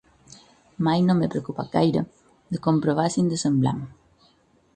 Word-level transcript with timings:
Mai 0.87 1.03
no 1.09 1.15
m'he 1.19 1.29
preocupat 1.35 1.69
gaire 1.75 2.03
de 2.55 2.63
comprovar 2.69 3.07
si 3.17 3.23
ens 3.27 3.37
assemblem. 3.39 3.87